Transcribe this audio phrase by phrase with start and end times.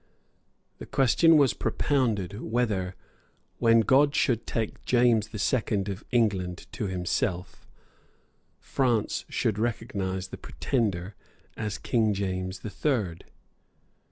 [0.79, 2.95] The question was propounded, whether,
[3.59, 7.67] when God should take James the Second of England to himself,
[8.59, 11.13] France should recognise the Pretender
[11.55, 13.25] as King James the Third?